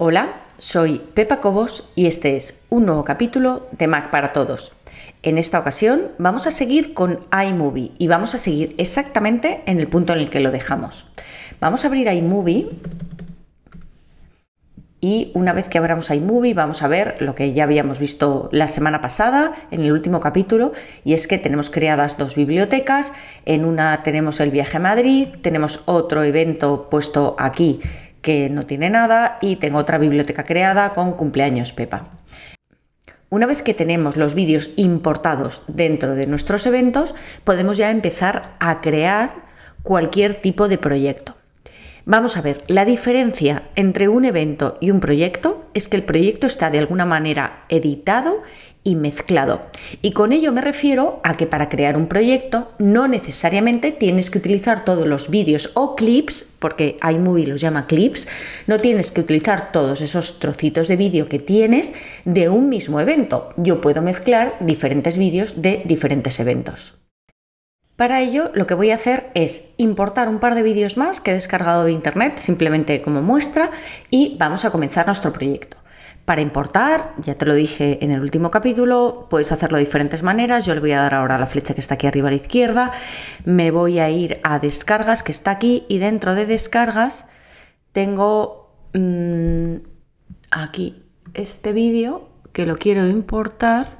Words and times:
Hola, 0.00 0.42
soy 0.58 1.02
Pepa 1.14 1.40
Cobos 1.40 1.90
y 1.96 2.06
este 2.06 2.36
es 2.36 2.60
un 2.70 2.86
nuevo 2.86 3.02
capítulo 3.02 3.66
de 3.72 3.88
Mac 3.88 4.10
para 4.10 4.28
Todos. 4.28 4.70
En 5.24 5.38
esta 5.38 5.58
ocasión 5.58 6.12
vamos 6.18 6.46
a 6.46 6.52
seguir 6.52 6.94
con 6.94 7.18
iMovie 7.32 7.90
y 7.98 8.06
vamos 8.06 8.32
a 8.32 8.38
seguir 8.38 8.76
exactamente 8.78 9.60
en 9.66 9.80
el 9.80 9.88
punto 9.88 10.12
en 10.12 10.20
el 10.20 10.30
que 10.30 10.38
lo 10.38 10.52
dejamos. 10.52 11.08
Vamos 11.58 11.82
a 11.82 11.88
abrir 11.88 12.06
iMovie 12.06 12.68
y 15.00 15.32
una 15.34 15.52
vez 15.52 15.68
que 15.68 15.78
abramos 15.78 16.10
iMovie 16.10 16.54
vamos 16.54 16.84
a 16.84 16.88
ver 16.88 17.16
lo 17.20 17.34
que 17.34 17.52
ya 17.52 17.64
habíamos 17.64 17.98
visto 17.98 18.48
la 18.52 18.68
semana 18.68 19.00
pasada 19.00 19.52
en 19.72 19.82
el 19.82 19.90
último 19.90 20.20
capítulo 20.20 20.70
y 21.04 21.14
es 21.14 21.26
que 21.26 21.38
tenemos 21.38 21.70
creadas 21.70 22.18
dos 22.18 22.36
bibliotecas, 22.36 23.12
en 23.46 23.64
una 23.64 24.04
tenemos 24.04 24.38
el 24.38 24.52
viaje 24.52 24.76
a 24.76 24.80
Madrid, 24.80 25.28
tenemos 25.42 25.82
otro 25.86 26.22
evento 26.22 26.86
puesto 26.88 27.34
aquí 27.36 27.80
que 28.22 28.50
no 28.50 28.66
tiene 28.66 28.90
nada 28.90 29.38
y 29.40 29.56
tengo 29.56 29.78
otra 29.78 29.98
biblioteca 29.98 30.44
creada 30.44 30.94
con 30.94 31.12
cumpleaños 31.12 31.72
Pepa. 31.72 32.10
Una 33.30 33.46
vez 33.46 33.62
que 33.62 33.74
tenemos 33.74 34.16
los 34.16 34.34
vídeos 34.34 34.70
importados 34.76 35.62
dentro 35.68 36.14
de 36.14 36.26
nuestros 36.26 36.64
eventos, 36.66 37.14
podemos 37.44 37.76
ya 37.76 37.90
empezar 37.90 38.56
a 38.58 38.80
crear 38.80 39.34
cualquier 39.82 40.40
tipo 40.40 40.66
de 40.68 40.78
proyecto. 40.78 41.34
Vamos 42.10 42.38
a 42.38 42.40
ver, 42.40 42.64
la 42.68 42.86
diferencia 42.86 43.64
entre 43.76 44.08
un 44.08 44.24
evento 44.24 44.78
y 44.80 44.90
un 44.90 45.00
proyecto 45.00 45.66
es 45.74 45.90
que 45.90 45.96
el 45.98 46.04
proyecto 46.04 46.46
está 46.46 46.70
de 46.70 46.78
alguna 46.78 47.04
manera 47.04 47.64
editado 47.68 48.42
y 48.84 48.94
mezclado. 48.94 49.62
Y 50.02 50.12
con 50.12 50.32
ello 50.32 50.52
me 50.52 50.60
refiero 50.60 51.20
a 51.24 51.34
que 51.34 51.46
para 51.46 51.68
crear 51.68 51.96
un 51.96 52.06
proyecto 52.06 52.72
no 52.78 53.08
necesariamente 53.08 53.92
tienes 53.92 54.30
que 54.30 54.38
utilizar 54.38 54.84
todos 54.84 55.06
los 55.06 55.30
vídeos 55.30 55.70
o 55.74 55.96
clips, 55.96 56.46
porque 56.58 56.96
iMovie 57.02 57.46
los 57.46 57.60
llama 57.60 57.86
clips, 57.86 58.28
no 58.66 58.78
tienes 58.78 59.10
que 59.10 59.20
utilizar 59.20 59.72
todos 59.72 60.00
esos 60.00 60.38
trocitos 60.38 60.88
de 60.88 60.96
vídeo 60.96 61.26
que 61.26 61.38
tienes 61.38 61.94
de 62.24 62.48
un 62.48 62.68
mismo 62.68 63.00
evento. 63.00 63.50
Yo 63.56 63.80
puedo 63.80 64.02
mezclar 64.02 64.56
diferentes 64.60 65.18
vídeos 65.18 65.60
de 65.60 65.82
diferentes 65.84 66.40
eventos. 66.40 66.94
Para 67.98 68.20
ello 68.20 68.52
lo 68.54 68.68
que 68.68 68.74
voy 68.74 68.92
a 68.92 68.94
hacer 68.94 69.32
es 69.34 69.74
importar 69.76 70.28
un 70.28 70.38
par 70.38 70.54
de 70.54 70.62
vídeos 70.62 70.96
más 70.96 71.20
que 71.20 71.32
he 71.32 71.34
descargado 71.34 71.82
de 71.82 71.90
internet 71.90 72.38
simplemente 72.38 73.02
como 73.02 73.22
muestra 73.22 73.72
y 74.08 74.36
vamos 74.38 74.64
a 74.64 74.70
comenzar 74.70 75.06
nuestro 75.06 75.32
proyecto. 75.32 75.78
Para 76.28 76.42
importar, 76.42 77.14
ya 77.24 77.36
te 77.36 77.46
lo 77.46 77.54
dije 77.54 78.04
en 78.04 78.10
el 78.10 78.20
último 78.20 78.50
capítulo, 78.50 79.28
puedes 79.30 79.50
hacerlo 79.50 79.78
de 79.78 79.84
diferentes 79.84 80.22
maneras. 80.22 80.66
Yo 80.66 80.74
le 80.74 80.80
voy 80.80 80.92
a 80.92 81.00
dar 81.00 81.14
ahora 81.14 81.38
la 81.38 81.46
flecha 81.46 81.72
que 81.72 81.80
está 81.80 81.94
aquí 81.94 82.06
arriba 82.06 82.28
a 82.28 82.32
la 82.32 82.36
izquierda. 82.36 82.92
Me 83.46 83.70
voy 83.70 83.98
a 83.98 84.10
ir 84.10 84.38
a 84.42 84.58
descargas, 84.58 85.22
que 85.22 85.32
está 85.32 85.52
aquí, 85.52 85.86
y 85.88 85.96
dentro 85.96 86.34
de 86.34 86.44
descargas 86.44 87.24
tengo 87.92 88.74
mm, 88.92 89.76
aquí 90.50 91.02
este 91.32 91.72
vídeo 91.72 92.28
que 92.52 92.66
lo 92.66 92.76
quiero 92.76 93.06
importar 93.06 93.97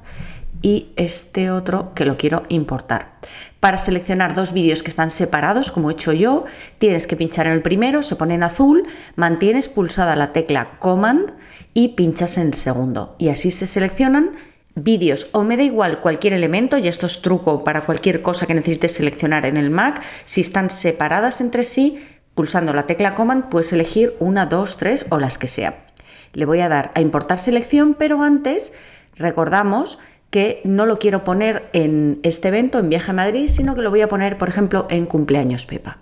y 0.61 0.89
este 0.95 1.51
otro 1.51 1.93
que 1.93 2.05
lo 2.05 2.17
quiero 2.17 2.43
importar. 2.49 3.13
Para 3.59 3.77
seleccionar 3.77 4.33
dos 4.33 4.53
vídeos 4.53 4.83
que 4.83 4.89
están 4.89 5.09
separados, 5.09 5.71
como 5.71 5.89
he 5.89 5.93
hecho 5.93 6.13
yo, 6.13 6.45
tienes 6.77 7.07
que 7.07 7.15
pinchar 7.15 7.47
en 7.47 7.53
el 7.53 7.61
primero, 7.61 8.03
se 8.03 8.15
pone 8.15 8.35
en 8.35 8.43
azul, 8.43 8.87
mantienes 9.15 9.69
pulsada 9.69 10.15
la 10.15 10.31
tecla 10.31 10.77
Command 10.79 11.33
y 11.73 11.89
pinchas 11.89 12.37
en 12.37 12.47
el 12.47 12.53
segundo. 12.53 13.15
Y 13.19 13.29
así 13.29 13.51
se 13.51 13.67
seleccionan 13.67 14.31
vídeos 14.75 15.27
o 15.33 15.43
me 15.43 15.57
da 15.57 15.63
igual 15.63 15.99
cualquier 15.99 16.33
elemento, 16.33 16.77
y 16.77 16.87
esto 16.87 17.05
es 17.05 17.21
truco 17.21 17.63
para 17.63 17.81
cualquier 17.81 18.21
cosa 18.21 18.45
que 18.45 18.53
necesites 18.53 18.93
seleccionar 18.93 19.45
en 19.45 19.57
el 19.57 19.69
Mac, 19.69 20.01
si 20.23 20.41
están 20.41 20.69
separadas 20.69 21.41
entre 21.41 21.63
sí, 21.63 22.03
pulsando 22.35 22.73
la 22.73 22.85
tecla 22.85 23.15
Command 23.15 23.49
puedes 23.49 23.73
elegir 23.73 24.15
una, 24.19 24.45
dos, 24.45 24.77
tres 24.77 25.05
o 25.09 25.19
las 25.19 25.37
que 25.37 25.47
sea. 25.47 25.85
Le 26.33 26.45
voy 26.45 26.61
a 26.61 26.69
dar 26.69 26.91
a 26.93 27.01
importar 27.01 27.37
selección, 27.37 27.95
pero 27.95 28.23
antes 28.23 28.71
recordamos 29.17 29.99
que 30.29 30.61
no 30.63 30.85
lo 30.85 30.99
quiero 30.99 31.23
poner 31.23 31.69
en 31.73 32.19
este 32.23 32.49
evento, 32.49 32.79
en 32.79 32.89
Viaje 32.89 33.11
a 33.11 33.13
Madrid, 33.13 33.47
sino 33.47 33.75
que 33.75 33.81
lo 33.81 33.89
voy 33.89 34.01
a 34.01 34.07
poner, 34.07 34.37
por 34.37 34.49
ejemplo, 34.49 34.87
en 34.89 35.05
Cumpleaños 35.05 35.65
Pepa. 35.65 35.99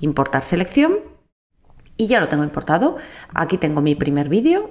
Importar 0.00 0.42
selección 0.42 0.98
y 1.96 2.06
ya 2.06 2.20
lo 2.20 2.28
tengo 2.28 2.44
importado. 2.44 2.96
Aquí 3.34 3.58
tengo 3.58 3.80
mi 3.80 3.94
primer 3.94 4.28
vídeo. 4.28 4.70